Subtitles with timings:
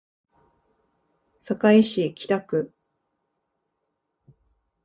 [1.43, 2.71] 堺市北区